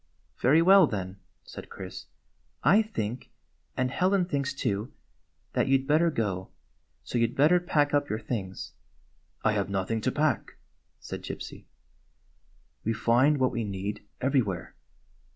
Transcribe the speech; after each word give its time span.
"Very 0.41 0.63
well, 0.63 0.87
then," 0.87 1.17
said 1.43 1.69
Chris. 1.69 2.07
"I 2.63 2.81
think— 2.81 3.29
and 3.77 3.91
Helen 3.91 4.25
thinks, 4.25 4.51
too— 4.51 4.91
that 5.53 5.67
you 5.67 5.77
'd 5.77 5.85
better 5.85 6.09
go. 6.09 6.49
So 7.03 7.19
you 7.19 7.27
'd 7.27 7.35
better 7.35 7.59
pack 7.59 7.93
up 7.93 8.09
your 8.09 8.17
things 8.17 8.73
—""I 9.45 9.51
have 9.51 9.69
nothing 9.69 10.01
to 10.01 10.11
pack," 10.11 10.55
said 10.99 11.21
Gypsy. 11.21 11.65
"We 12.83 12.93
find 12.93 13.37
what 13.37 13.51
we 13.51 13.63
need, 13.63 14.03
everywhere. 14.19 14.73